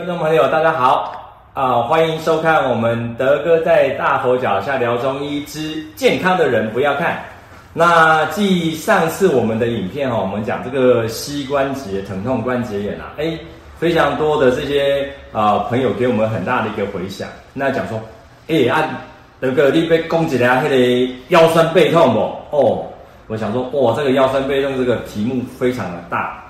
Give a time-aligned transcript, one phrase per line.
[0.00, 1.12] 观众朋友，大家好
[1.52, 1.82] 啊！
[1.82, 7.22] 欢迎收看我们德哥在大佛脚下聊中医之健康的人不要看。
[7.74, 13.38] 那继上次我们的影片哈，我们讲这个膝关节疼痛、关节炎啊，哎，
[13.78, 17.28] 非常多的这些啊朋友给我们很大的一个回响。
[17.52, 18.00] 那讲说，
[18.48, 19.02] 哎啊，
[19.38, 22.56] 德哥你被攻击了，那个腰酸背痛不？
[22.56, 22.86] 哦，
[23.26, 26.42] 我想说，哇，这个腰酸背痛这个题目非常的大。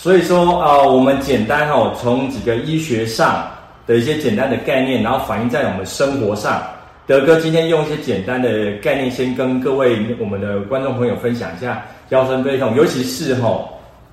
[0.00, 3.44] 所以说啊、我们简单哦，从几个医学上
[3.84, 6.62] 的一些简单的概念，然后反映在我们生活上。
[7.04, 13.58] 德哥今天用一些简单的概念，先跟各位我们的观众朋友分享一下腰酸背痛，尤其是哈，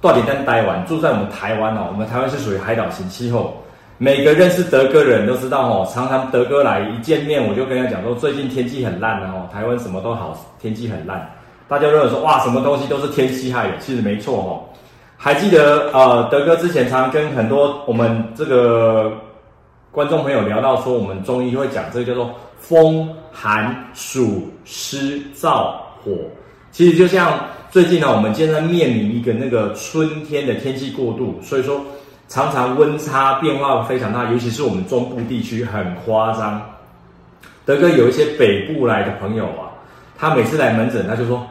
[0.01, 3.55] 到底在台湾住在我们台湾哦，我们台湾是属于海岛型气候。
[3.99, 11.29] 每个认识德哥的人都知道哦，常常德哥来一见面，我就跟他讲说，最近天气很烂哦，台湾什么都好，天气很烂。
[11.67, 14.73] 大家认为说哇，什么东西都是天气害的，其实没错哦。
[15.25, 19.11] 还记得呃，德哥之前常跟很多我们这个
[19.89, 25.71] 观众朋友聊到说，我们中医会讲这个叫做风寒暑湿燥
[26.03, 26.11] 火。
[26.69, 27.39] 其实就像
[27.71, 31.81] 最近呢，我们现在面临一个那个春天的天气过渡，所以说
[32.27, 36.61] 常常温差变化非常大，尤其是我们中部地区很夸张。
[37.65, 39.73] 德哥有一些北部来的朋友啊，
[40.15, 41.43] 他每次来门诊，他就说。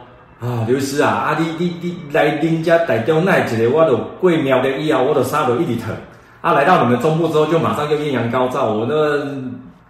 [0.45, 5.95] 啊，刘师啊，啊你你你来恁家台中那一个，我都过苗的以后，我都啥都一直疼。
[6.41, 8.67] 啊，来到你们中部之后，就马上就艳阳高照。
[8.71, 9.25] 我那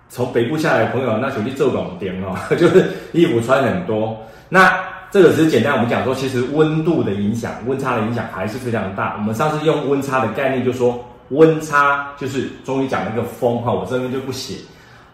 [0.07, 4.15] 从北部下来的朋友，那手机做广点哦， 就是衣服穿很多。
[4.47, 4.73] 那
[5.11, 9.15] 这个只是简单，我们讲说，其实温度的影响，温差的影响还是非常大。
[9.17, 14.55] 我们上次用温差的概念，就说温差就是中医讲那个风哈，我这边就不写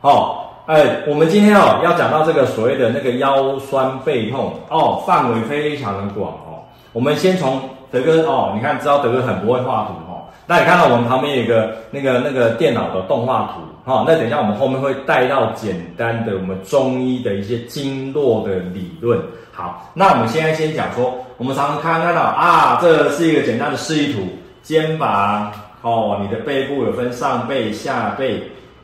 [0.01, 0.45] 哦。
[0.71, 6.63] 哎，我们今天哦要讲到这个所谓的那个腰酸背痛哦，范围非常的广哦。
[6.93, 7.59] 我们先从
[7.91, 10.23] 德哥哦，你看知道德哥很不会画图哦。
[10.47, 19.19] 那你看到我们旁边有一个那个那个电脑的动画图哈、哦，那等一下我们后面会带到简单的我们中医的一些经络的理论。
[19.51, 24.21] 好，那我们现在先讲说，我们常常看看到啊，这是一个简单的示意图，
[24.63, 25.51] 肩膀
[25.81, 28.41] 哦，你的背部有分上背、下背、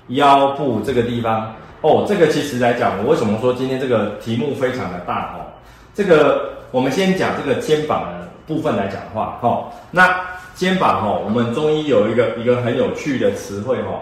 [0.09, 1.49] 腰部这个地方。
[1.81, 5.45] 哦，这个其实来讲，我为什么说今天这个题目非常的大哦？
[5.93, 10.09] 这个我们先讲这个肩膀的部分来讲的话，哈、哦，那
[10.55, 13.99] 肩膀哈、哦，我们中医有一个一个很有趣的词汇哈。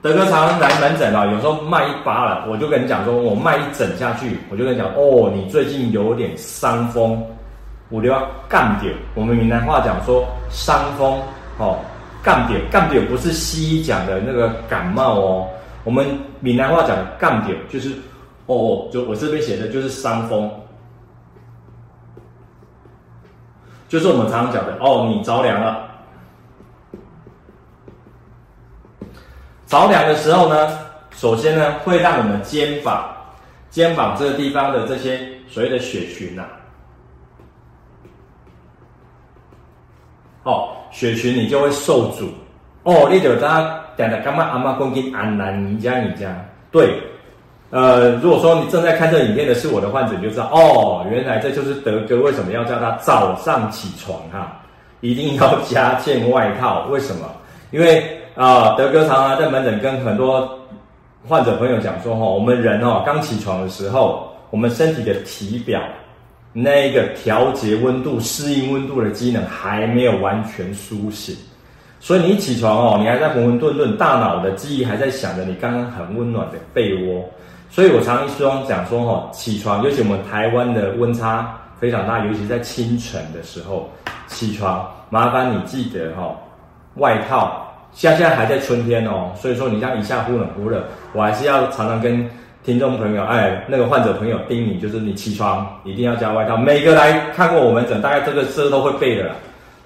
[0.00, 7.20] 德哥常来门诊啊，有时候脉一发了，我就跟你讲说，我脉一整下去，我就跟你讲，哦，你最近有点伤风，
[7.88, 8.94] 我就要干点。
[9.14, 11.18] 我们闽南话讲说伤风，
[11.58, 11.78] 哦，
[12.22, 15.48] 干点，干点不是西医讲的那个感冒哦。
[15.82, 16.06] 我们
[16.40, 17.90] 闽南话讲的“干掉”就是
[18.46, 20.50] 哦哦，就我这边写的就是伤风，
[23.88, 25.88] 就是我们常常讲的哦，你着凉了。
[29.66, 30.78] 着凉的时候呢，
[31.10, 33.14] 首先呢会让我们肩膀、
[33.68, 36.46] 肩膀这个地方的这些所谓的血群呐、
[40.44, 42.32] 哦，血群你就会受阻。
[42.84, 43.40] 哦，你就知
[43.98, 44.44] 讲的干嘛？
[44.44, 46.28] 阿妈公斤安南尼加尼加。
[46.70, 47.02] 对，
[47.70, 54.62] 呃，如果说你正在看这影片的是我的患者，你就知道哦，原来这就是德哥为什么要叫他早上起床哈，
[55.00, 56.86] 一定要加件外套。
[56.90, 57.26] 为什么？
[57.72, 57.98] 因为
[58.36, 60.48] 啊、呃，德哥常常在门诊跟很多
[61.26, 65.82] 患者朋友讲说哈，我们人哦刚起床的时候，我们身体的体表
[66.52, 71.36] 那个调节温度、适应温度的机能还没有完全苏醒。
[72.00, 77.24] 所以你一起床哦，你还在浑浑沌沌，大脑的记忆还在想着你刚刚很温暖的被窝。
[77.70, 83.90] 所以我常一说讲说哈，起床，尤其我们台湾的温差非常大，尤其在清晨的时候
[84.26, 86.34] 起床，麻烦你记得哈，
[86.94, 87.64] 外套。
[87.92, 92.26] 现在还在春天哦，所以说你这样一下忽冷忽热，我还是要常常跟
[92.62, 96.56] 听众朋友哎，那个患者朋友叮咛，就是你起床一定要加外套。
[96.56, 99.34] 每个来看过我们诊，大概这个这个都会背的啦。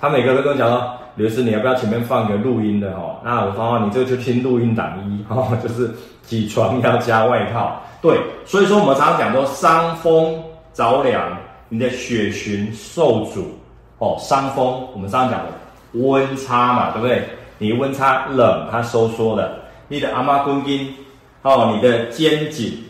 [0.00, 0.92] 他每个都跟我讲说。
[1.14, 3.20] 刘师，你要不要前面放个录音的哦？
[3.22, 5.90] 那我说，你这个就听录音档一 哦，就是
[6.22, 7.82] 起床要加外套。
[8.00, 10.42] 对，所以说我们常常讲说伤风
[10.72, 11.36] 着凉，
[11.68, 13.58] 你的血循受阻
[13.98, 15.52] 哦，伤风我们常常讲的
[15.92, 17.28] 温差嘛，对不对？
[17.58, 19.52] 你温差冷，它收缩了，
[19.88, 20.94] 你的阿妈公筋
[21.42, 22.82] 哦，你的肩颈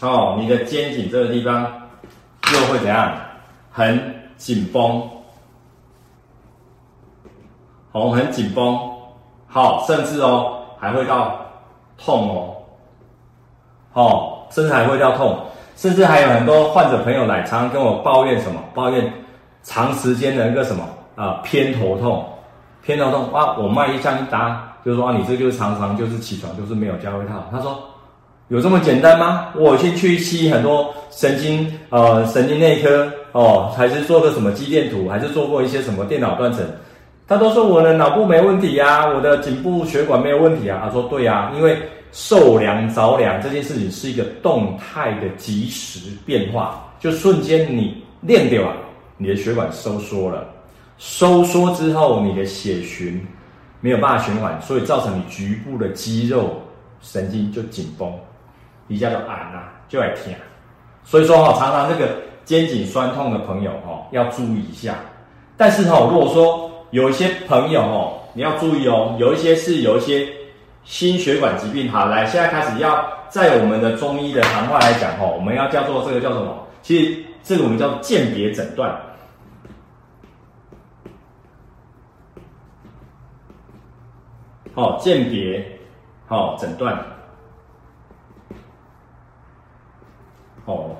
[0.00, 1.62] 哦，你的肩颈这个地方
[2.52, 3.12] 又会怎样？
[3.72, 3.98] 很
[4.36, 5.02] 紧绷。
[7.94, 8.76] 哦，很紧绷，
[9.46, 11.38] 好，甚至哦还会到
[11.96, 12.56] 痛哦，
[13.92, 15.38] 哦，甚至还会到痛，
[15.76, 18.60] 甚至还有很多患者朋友来，常常跟我抱怨什么？
[18.74, 19.12] 抱怨
[19.62, 20.82] 长时间的一个什么
[21.14, 22.24] 啊、偏头痛，
[22.82, 27.44] 偏头痛哇，我脉一向一搭，就是说啊，你这就是常常就是起床就是没有交会套。
[27.52, 27.78] 他说
[28.48, 29.50] 有这么简单吗？
[29.54, 36.66] 我先去吸很多神经呃神经内科哦，还是做个什么肌电图，还是做过一些什么电脑断层？
[37.26, 40.82] 他都说我的脑部没问题呀，我的颈部血管没有问题啊。
[40.84, 41.78] 他说对呀，因为
[42.12, 48.76] 受凉着凉这件事情是一个动态的即时变化，就瞬间你练掉了，
[49.16, 50.46] 你的血管收缩了，
[50.98, 53.26] 收缩之后你的血循
[53.80, 56.60] 没有办法循环，所以造成你局部的肌肉
[57.00, 58.12] 神经就紧绷，
[58.88, 60.34] 一下就按啊，就来听。
[61.04, 64.94] 所以说哈，常常这个肩颈酸痛的朋友哈，要注意一下。
[65.56, 70.28] 但是哈，如果说有一些朋友哦，你要注意哦，有一些是有一些
[70.84, 71.90] 心血管疾病。
[71.90, 76.56] 好，来，现在开始要在我们的中医的行话来讲哦，我们要叫做这个叫什么？
[76.82, 78.96] 其实这个我们叫鉴别诊断。
[84.72, 85.80] 好，鉴别，
[86.28, 86.96] 好诊断。
[90.66, 90.94] 哦，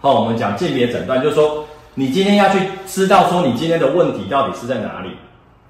[0.00, 1.66] 好，我们讲鉴别诊断，就是说。
[2.00, 5.10] 你今天要去知道说你今天的问题到底是在哪里？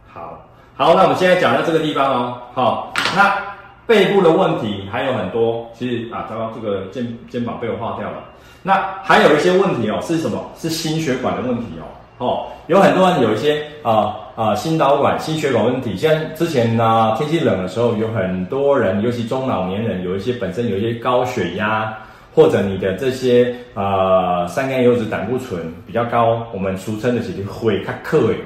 [0.06, 0.46] 好，
[0.76, 2.38] 好，那我们现在讲到这个地方哦。
[2.54, 3.34] 好，那
[3.84, 8.18] 背部的问题还有很多，其实啊，刚刚这个肩肩膀被我划掉了。
[8.62, 10.40] 那还有一些问题哦，是什么？
[10.56, 11.84] 是心血管的问题哦。
[12.24, 15.96] 哦，有很多人有一些啊啊心导管、心血管问题。
[15.96, 21.92] 像之前呢、天气冷的时候，有很多人，尤其中老年人，有一些本身有一些高血压。
[22.32, 28.36] 或者你的这些呃三甘油脂胆固醇比较高，我们俗称的这些会卡克诶，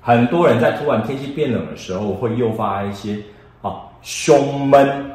[0.00, 3.18] 很多人在突然天气变冷的时候，会诱发一些
[3.60, 5.10] 啊胸闷、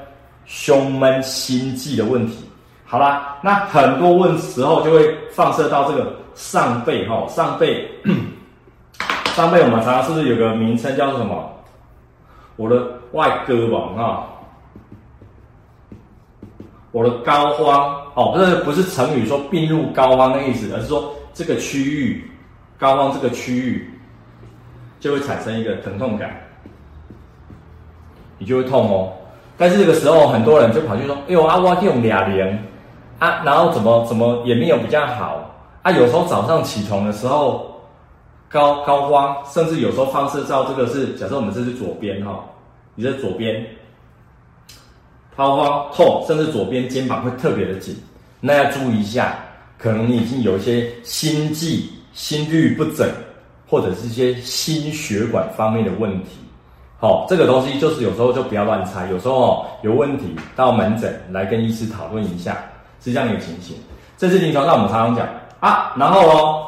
[0.46, 2.44] 胸闷心悸的问题。
[2.86, 7.88] 好啦，那很多问时候就会放射到这个上背哈，上背
[9.36, 11.50] 上背我们常常是不是有个名称叫做什么？
[12.58, 12.84] 我的
[13.14, 14.26] 外胳膀啊。
[16.92, 22.30] 我的膏肓哦，不是不是成语说病入膏肓的意思，而是说这个区域
[22.80, 23.94] 膏肓这个区域
[25.00, 26.36] 就会产生一个疼痛感，
[28.40, 29.14] 你就会痛哦。
[29.56, 32.48] 但是这个时候很多人就跑去说：“哎呦啊，我用俩连
[33.20, 35.48] 啊，然后怎么怎么也没有比较好
[35.84, 37.80] 啊。”有时候早上起床的时候
[38.50, 42.44] 膏膏肓，甚至有时候放射照这个是假设我们这是左边哈，
[42.96, 43.64] 你在左边。
[45.40, 47.96] 膏肓痛，甚至左边肩膀会特别的紧，
[48.42, 49.40] 那要注意一下，
[49.78, 53.08] 可能你已经有一些心悸、心律不整，
[53.66, 56.32] 或者是一些心血管方面的问题。
[57.00, 62.58] 好，这个东西就是有时候就不要乱猜，有时候有问题到门诊来跟医师讨论一下，
[63.02, 63.78] 是这样一个情形。
[64.18, 65.26] 这是临床上我们常常讲
[65.62, 66.68] 啊，然后哦，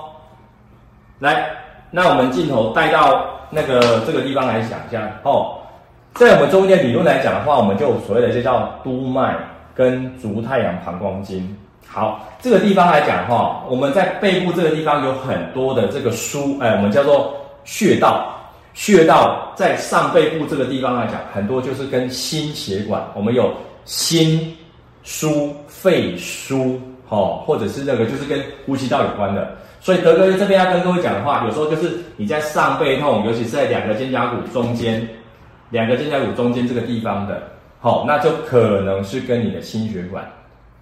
[1.20, 1.46] 来，
[1.92, 5.58] 那我们镜头带到那个这个地方来想一下哦。
[6.16, 9.36] 在我们中医的理论来讲的话，我们就所谓的就叫督脉
[9.74, 11.58] 跟足太阳膀胱经。
[11.88, 18.28] 好，这个地方来讲的话，我们在背部这个地方有很多的这个枢，哎，我们叫做穴道。
[18.74, 23.52] 穴道在上背部这个地方来讲，很多就是跟心血管，我们有
[23.84, 24.56] 心
[25.04, 26.80] 俞、肺俞，
[27.10, 29.54] 哦，或者是那个就是跟呼吸道有关的。
[29.82, 35.06] 所以德哥这边要跟各位讲的话，有时候就是你在上背痛，尤其是在两个肩胛骨中间。
[35.72, 37.42] 两个肩胛骨中间这个地方的，
[37.80, 40.30] 好，那就可能是跟你的心血管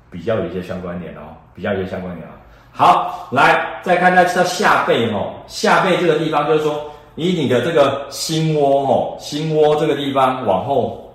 [0.10, 2.32] 比较有一些相关联哦，比较有一些相关联哦。
[2.72, 11.14] 好，来再看在这下背哦，下背这个地方就是说，以你的这个心窝哦，心窝这个地方往后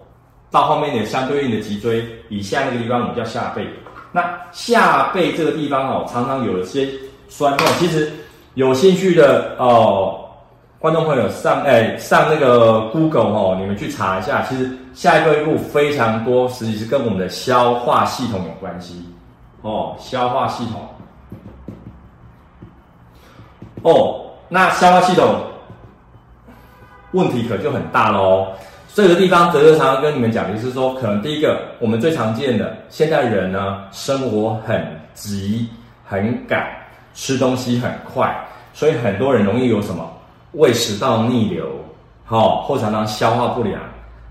[0.51, 3.67] 到后面的相对应的脊椎以下那个地方，我们叫下背。
[4.13, 6.89] 那下背这个地方哦，常常有一些
[7.29, 8.13] 酸痛，其实
[8.55, 10.21] 有兴趣的哦。
[10.85, 19.03] 观众朋友上哎上那个 Google 哦，你们去查一下，其实下一个一步非常多，实际是跟我们的消化系统有关系
[19.63, 20.87] 哦，消化系统
[23.81, 25.37] 哦，那消化系统
[27.13, 28.49] 问题可就很大喽。
[28.93, 35.67] 这个地方德哥常常跟你们讲，就是说，可能第一个我们最常见的，现在人呢生活很急
[36.05, 36.69] 很赶，
[37.15, 38.37] 吃东西很快，
[38.75, 40.11] 所以很多人容易有什么？
[40.55, 41.69] 胃食道逆流，
[42.25, 43.81] 好，或常常消化不良，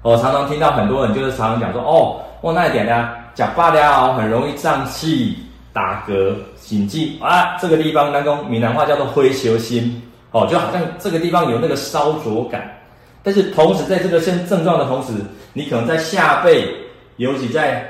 [0.02, 5.38] 我常常听到很多人就是常常讲说，哦，我那一点呢，讲罢了，很容易胀气、
[5.74, 10.02] 打嗝、心悸啊，这个地方当中闽南话叫做灰球心，
[10.32, 12.72] 哦，就好像这个地方有那个烧灼感，
[13.22, 15.14] 但是同时在这个症症状的同时，
[15.54, 16.74] 你可能在下背，
[17.18, 17.86] 尤其在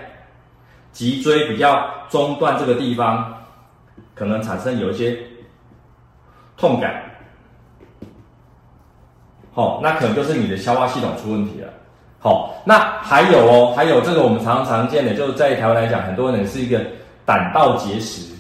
[0.92, 3.32] 脊椎比较中段这个地方，
[4.16, 5.18] 可能产生有一些
[6.58, 7.13] 痛感。
[9.54, 11.68] 好，那可能就是你的消化系统出问题了。
[12.20, 16.82] 好，那还有哦，还有这个我们常常见的，就是在台湾来讲，很多人是一个
[17.26, 18.34] 胆道结石，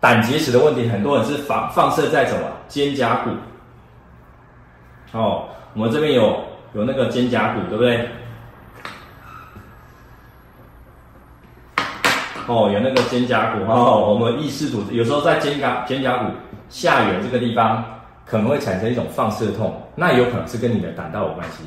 [0.00, 3.30] 胆结石的问题，很多人是放放射在什么肩胛骨。
[5.18, 6.38] 哦，我们这边有
[6.74, 8.08] 有那个肩胛骨，对不对？
[12.46, 16.32] 哦，有那个肩胛骨，哦，我们意识组织有时候在肩胛肩胛骨
[16.68, 17.82] 下缘这个地方
[18.32, 21.62] 可能会产生一种放射痛，那有可能是跟你的胆道有关系。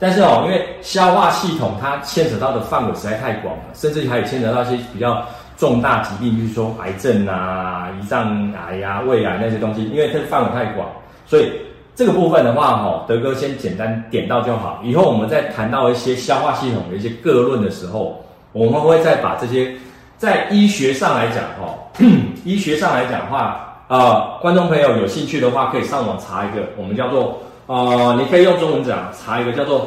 [0.00, 5.24] 但是哦，因为消化系统它牵扯到的范围实在太广了，甚至还有牵扯到一些比较
[5.56, 10.88] 重大疾病，比如说癌症啊、胰脏癌呀、啊、胃癌那些东西，因为它的范围太广，
[11.24, 11.52] 所以
[11.94, 14.80] 这个部分的话，哈，德哥先简单点到就好。
[14.82, 19.72] 以后我们在谈到一些消化系统的一些各论的时候，我们会再把这些
[20.18, 21.78] 在医学上来讲，哈，
[22.44, 27.42] 医学上来讲的话，呃，观众朋友有兴趣的话，可以上网查一个，我们叫做。
[27.66, 29.86] 呃，你可以用中文讲查一个叫做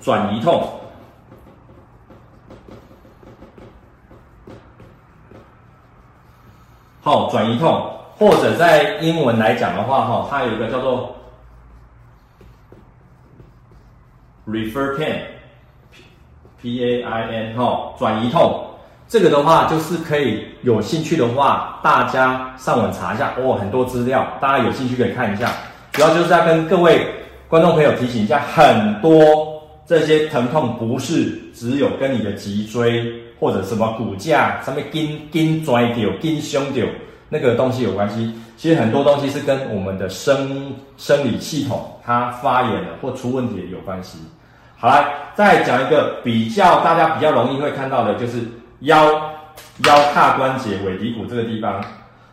[0.00, 0.66] 转移痛，
[7.02, 7.86] 好，转移痛，
[8.16, 11.14] 或者在英文来讲的话，哈，它有一个叫做
[14.46, 18.63] refer pain，P A I N，哈，转移痛，
[19.14, 25.52] 这个的话就是可以有兴趣的话，大家上网查一下，哦，很多资料，大家有兴趣可以看一下。
[25.92, 27.06] 主要就是在跟各位
[27.46, 33.04] 观众朋友提醒一下，很多这些疼痛不是只有跟你的脊椎
[33.38, 36.84] 或者什么骨架上面筋筋拽掉、筋胸掉
[37.28, 38.34] 那个东西有关系。
[38.56, 44.18] 其实很多东西是跟我们的生生理系统它发炎了或出问题有关系。
[44.76, 48.40] 好，了再讲一个比较大家比较容易会看到的，就是
[48.80, 49.04] 腰
[49.84, 51.82] 腰髂关节尾骶骨这个地方。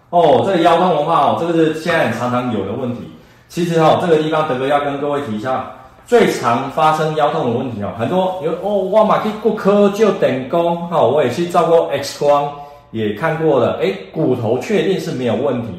[0.10, 3.02] 哦，这个腰痛的话哦，这个是现在很常常有的问题。
[3.48, 5.72] 其实哈，这个地方德哥要跟各位提一下，
[6.06, 12.52] 最常发生腰痛的问题哦，很多有哦，我马去骨科就等功哈，我也去照过 X 光，
[12.92, 15.70] 也看过了，诶，骨头确定是没有问题。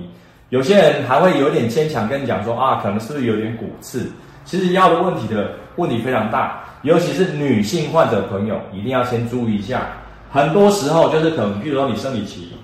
[0.49, 4.11] 有些人还会有点牵强跟你讲说啊，可能是不是有点骨刺？
[4.45, 9.87] 其实腰的问题的问题非常大，尤其是女性患者朋友一定要先注意一下。
[10.33, 12.57] 很多时候就是可能，比如说你生理期，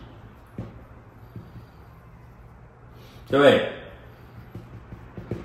[3.29, 3.71] 对不对？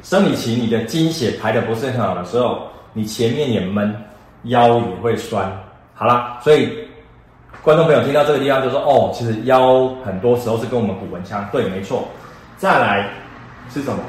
[0.01, 3.94] 生理期，你的经血排得不是很好的时候，你前面也闷，
[4.44, 5.51] 腰也会酸。
[5.94, 6.88] 好啦，所以
[7.62, 12.08] 观众朋友听到这个地方就说：“哦，其实腰很多时候是跟我们骨盆腔。”对，没错。
[12.58, 13.10] 再来
[13.70, 14.00] 是什么？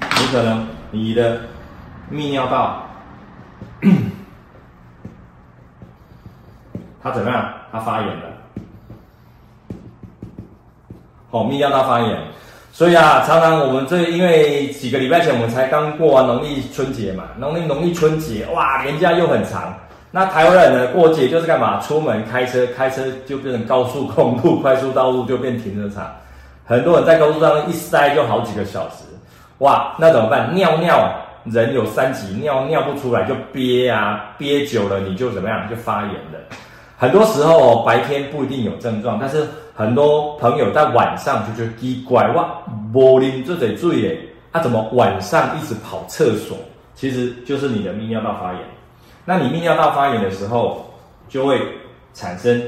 [0.00, 1.40] 你可能你的
[2.12, 2.86] 泌尿道，
[7.02, 7.52] 它怎么样？
[7.72, 8.24] 它发炎了。
[11.30, 12.18] 好哦，泌尿道发炎。
[12.72, 19.74] 所以啊，常常我们这因为几个礼拜前我们才刚过完农历春节嘛，农历农历春节哇，年假又很长。
[20.12, 21.78] 那台湾人呢，过节就是干嘛？
[21.80, 26.10] 出门开车，开车就变成高速公路、快速道路就变停车场。
[26.64, 29.04] 很多人在高速上一塞就好几个小时，
[29.58, 30.52] 哇，那怎么办？
[30.54, 31.12] 尿尿，
[31.44, 35.68] 人有三急，尿尿不出来就憋啊，憋久了你就怎么样？
[35.68, 36.38] 就发炎了。
[37.00, 44.18] 很多时候白天不一定有症状，但是很多朋友在晚上就觉得奇怪，哇，无啉这得注意，
[44.52, 46.58] 他怎么晚上一直跑厕所？
[46.94, 48.62] 其实就是你的泌尿道发炎。
[49.24, 50.92] 那你泌尿道发炎的时候，
[51.26, 51.66] 就会
[52.12, 52.62] 产生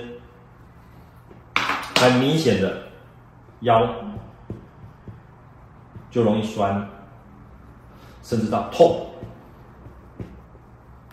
[2.01, 2.75] 很明显的
[3.61, 3.87] 腰
[6.11, 6.89] 就容易酸，
[8.23, 8.99] 甚至到痛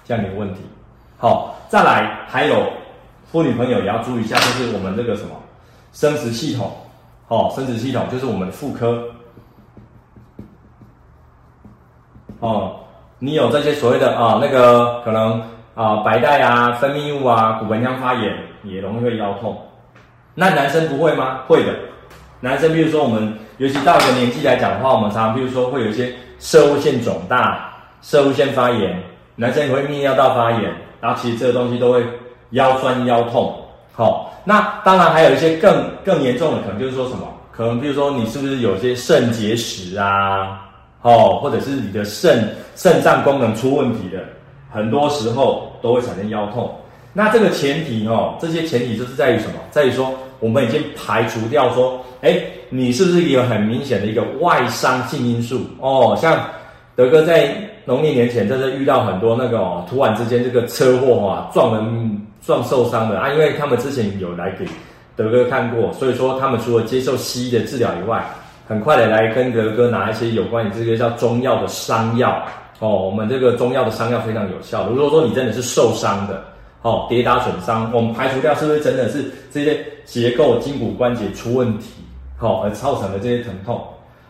[0.06, 0.62] 这样的问题。
[1.18, 2.78] 好，再来还有。
[3.31, 5.29] 妇女朋友也要注意一下，就是我们这个什么
[5.93, 6.71] 生殖系统，
[7.27, 9.03] 哦，生殖系统就是我们的妇科，
[12.39, 12.79] 哦，
[13.19, 15.39] 你有这些所谓的啊，那个可能
[15.75, 19.55] 啊白带啊、分泌物啊、骨盆腔发炎，也容易会腰痛。
[20.33, 21.41] 那男生不会吗？
[21.48, 21.75] 会的，
[22.39, 29.03] 男生比如说我们，尤其到一个年纪来讲的话，我们常常比如说会有一些摄护腺肿大、摄护腺发炎，
[29.36, 32.03] 男生也会泌尿道发炎，然后其实这个东西都会。
[32.51, 33.53] 腰酸腰痛，
[33.94, 40.62] 好、哦，那当然还有一些更更严重的，可能就是说什么，可能比如说你是不是有些肾结石啊，
[41.03, 44.18] 哦，或者是你的肾肾脏功能出问题的，
[44.72, 46.74] 很多时候都会产生腰痛。
[47.13, 49.56] 那这个前提哦，这些前提就是在于什么？
[49.70, 55.62] 在于说我们已经排除掉说，哎，你是不是有很明显的一个外伤性因素？
[55.79, 56.39] 哦，像
[56.96, 57.53] 德哥在
[57.86, 62.25] 农历年前，真的遇到很多那个哦，突然之间这个车祸啊，撞人。
[62.46, 64.65] 撞受伤的啊，因为他们之前有来给
[65.15, 68.25] 德哥看过，所以说他们除了接受西医的治疗以外，
[68.67, 72.41] 很快的来跟德哥拿一些有关于这个叫中药的伤药
[72.79, 72.89] 哦。
[72.89, 74.88] 我们这个中药的伤药非常有效。
[74.89, 76.43] 如果说你真的是受伤的，
[76.81, 82.03] 哦，跌打损伤，我们排除掉是不是真的是这些结构筋骨关节出问题，
[82.38, 83.84] 好而造成的这些疼痛。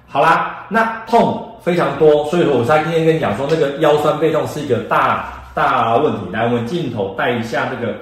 [0.08, 6.20] 好啦，那痛非常多，所以说我才今天跟你讲说，那个 腰酸背痛是一个大大问题。
[6.32, 7.94] 来，我们镜头带一下这个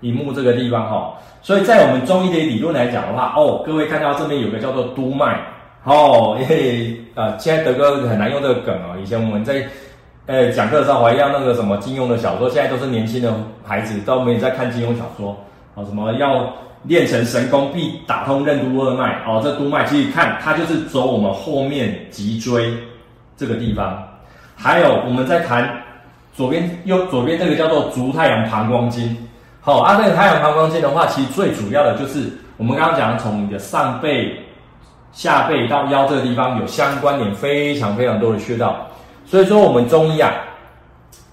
[0.00, 1.14] 荧幕这个地方哈。
[1.40, 5.40] 所以在我们中医的理论来讲的话，哦，各位看到这边有个叫做督脉，
[5.84, 8.94] 哦，因为啊，现在德哥很难用这个梗哦。
[9.02, 9.66] 以前我们在
[10.26, 13.32] 呃讲课的时候，还要那个什么金庸的小说，现在都是年轻的
[13.64, 15.34] 孩子都没在看金庸小说，
[15.74, 16.52] 哦，什么要。
[16.84, 22.72] 练成神功必打通任督二脉哦，这督脉其实看它就是走我们后面脊椎
[23.36, 24.00] 这个地方，
[24.54, 25.68] 还有我们在谈
[26.38, 29.16] 左边右左边这个叫做足太阳膀胱经，
[29.60, 34.38] 好、哦、啊，这个太阳膀胱经的话，其实最主要的就是我们刚刚讲的从你的上背、
[35.10, 38.86] 下背到腰这个地方有相关联非常非常多的穴道，
[39.26, 40.32] 所以说我们中医啊，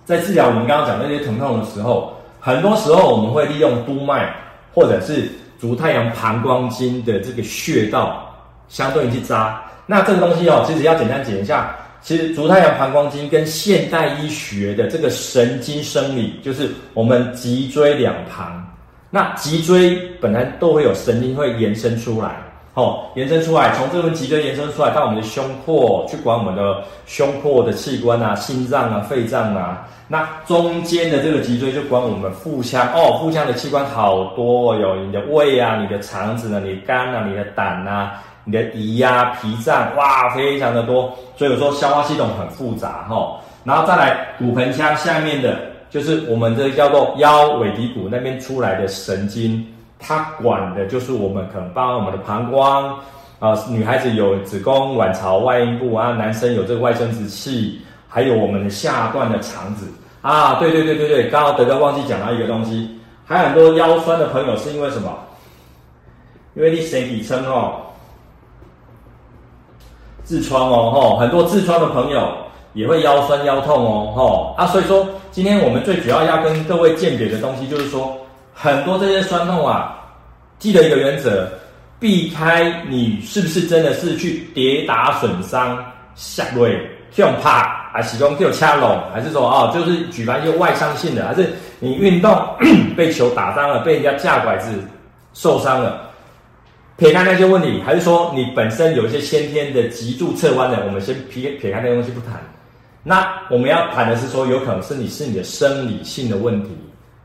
[0.05, 4.33] 在治疗我们刚刚讲那些疼痛的时候，很多时候我们会利用督脉。
[4.73, 8.29] 或者是足太阳膀胱经的这个穴道，
[8.67, 9.63] 相对去扎。
[9.85, 11.73] 那这个东西哦，其实要简单解一下，
[12.05, 18.63] 其实足太阳膀胱经跟现代医学的这个神经生理，就是我们脊椎两旁。
[19.09, 22.35] 那脊椎本来都会有神经会延伸出来，
[22.75, 29.87] 哦，延伸出来，从这个脊椎延伸出来到我们的胸廓，去管我们的胸廓的器官啊，心脏啊，肺脏啊。
[30.07, 41.13] 那中间的这个脊椎就管我们腹腔哦，腹腔的器官好多，哦有你的胃啊，你的肠子呢，你的肝啊，你的胆啊，你的胰呀、脾脏，哇，非常的多。
[41.35, 45.59] 所以我说消化系统很复杂哈、然后再来骨盆腔下面的，
[45.89, 49.65] 就是我们这个叫做腰尾骶骨那边出来的神经，
[49.99, 52.97] 它管的就是我们可能包括我们的膀胱
[53.39, 57.81] 啊、女孩子有子宫、卵巢、外阴部啊，男生有这个外生殖器。
[58.07, 59.91] 还有我们的下段的肠子
[60.21, 65.13] 啊，对对对对对，刚刚德哥忘记讲到一个东西，还有很多腰酸的朋友是因为什么？
[66.53, 67.81] 因为你身体撑哦，
[70.27, 72.31] 痔疮哦，吼，很多痔疮的朋友
[72.73, 78.17] 也会腰酸腰痛哦，吼啊，所以说今天我们最主要要跟各位鉴别的东西就是说，
[78.53, 79.95] 很多这些酸痛啊，
[80.59, 81.47] 记得一个原则，
[81.99, 85.77] 避开你是不是真的是去跌打损伤
[86.15, 86.77] 下跪，
[87.11, 87.83] 这种怕。
[87.95, 92.37] 还是说就掐拢，还是说哦，就是举凡一些外伤性的，还是你运动
[92.97, 94.83] 被球打伤了，被人家架拐子
[95.33, 96.01] 受伤了，
[96.97, 102.39] 撇开那些问题，还是说你本身有一些先天的脊柱侧弯的，我们先撇撇开那些东西不谈。
[103.03, 106.69] 那我们要谈的是说，有可能是你是你的生理性的问题，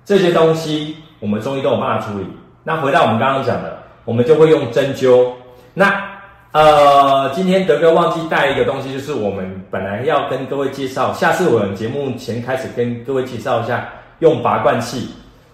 [0.05, 2.27] 这些东西我们中医都有办法处理。
[2.65, 5.31] 那回到我们刚刚讲的，我们就会用针灸。
[5.73, 6.05] 那
[6.53, 15.09] 呃，今天德哥忘记带一个东西，就是我们本来要跟各位介绍，下次我们节目前开始跟各位介绍一下用拔罐器。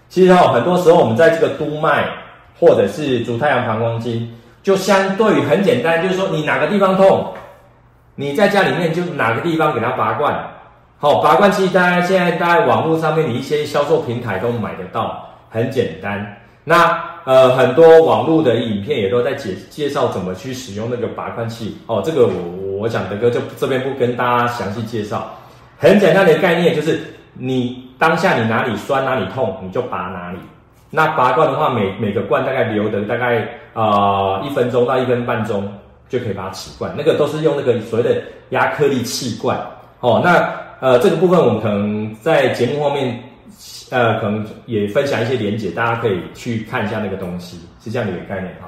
[0.09, 2.09] 其实、哦，很多时候我们在这个督脉
[2.59, 7.33] 或者是足太阳膀胱经，就相对于很简单，就是说你哪个地方痛，
[8.15, 10.35] 你在家里面就哪个地方给它拔罐。
[10.99, 16.37] 好，拔罐器大家现在在网络上面的一些销售平台都买得到，很简单。
[16.63, 22.01] 那呃，很多网络的影片也都在介介绍怎么去使用那个拔罐器哦。
[22.03, 25.33] 这个我我讲的哥就这边不跟大家详细介绍。
[25.77, 26.99] 很简单的概念就是，
[27.33, 30.39] 你当下你哪里酸哪里痛，你就拔哪里。
[30.89, 35.71] 那拔罐的话，每每个罐大概留的大概啊、一分钟到一分半钟
[36.09, 36.93] 就可以把它起罐。
[36.97, 39.59] 那个都是用那个所谓的压克力气罐
[39.99, 40.21] 哦。
[40.23, 43.23] 那呃这个部分我们可能在节目后面。
[43.89, 48.67] 呃，可能也分享一些连结，大家可以去看一下那个东西，是这样的一个概念哈。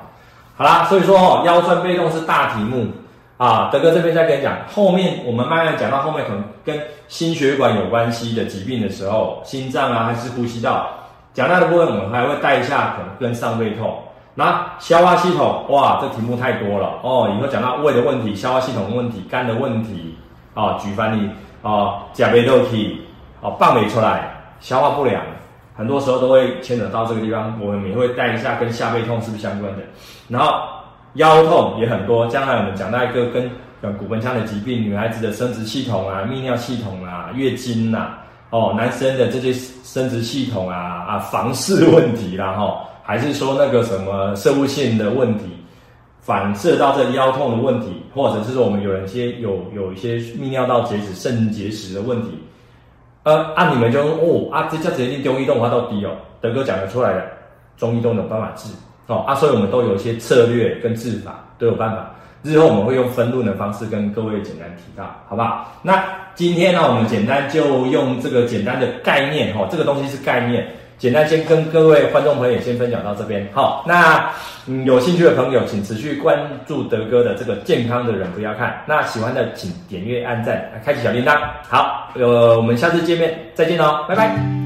[0.56, 2.88] 好啦，所以说哦，腰酸背痛是大题目
[3.36, 3.70] 啊。
[3.70, 10.90] 德哥这边再跟你讲，后面我们慢慢讲到后面，可能跟心血管有关系的疾病的时候，心脏啊还是呼吸道，
[11.40, 13.98] 讲到的部分我们还会带一下，可能跟上背痛。
[14.36, 17.34] 那消化系统，哇，这题目太多了哦。
[17.34, 20.18] 以后讲到胃的问题、消化系统的问题、肝的问题
[20.54, 21.30] 啊，举凡你
[21.62, 23.08] 啊，甲贝肉体
[23.42, 24.36] 啊，棒没出来。
[24.60, 25.24] 消化不良，
[25.78, 29.84] 很多时候都会牵扯到这个地方，我们也会带一下跟下背痛是不是相关的。
[30.28, 30.60] 然后
[31.14, 33.50] 腰痛也很多，将来我们讲到一个跟
[33.98, 38.18] 骨盆腔的疾病，女孩子的生殖系统啊、泌尿系统啊、月经呐、啊，
[38.50, 45.46] 哦，男生的这些生殖系统啊啊房事问题啦，哈、哦，还是说那个什么摄护腺的问题，
[46.20, 52.30] 反射到这腰痛的问题，或者是说我们有人些有有一些泌尿道结石、肾结石的问题。
[53.24, 57.24] 呃，啊、你们就哦，啊，这叫决定中医动话到底哦，德哥讲得出来的，
[57.78, 58.72] 中医都有办法治
[59.08, 62.10] 哦，啊，所以我们都有一些策略跟治法都有办法。
[62.42, 65.70] 日后我们会用分论的方式跟各位简单提到，好不好？
[65.82, 66.02] 那
[66.40, 70.66] 今天呢，我们简单就用这个简单的概念哈，这个东西是概念，
[70.98, 73.46] 简单先跟各位观众朋友先分享到这边。
[73.52, 74.32] 好，那
[74.66, 81.38] 嗯，有兴趣的朋友请持续关注德哥的这个健康的人不要看，那喜欢的请点阅、按赞、开启小铃铛。
[81.68, 84.59] 好，呃，我们下次见面再见喽，拜拜。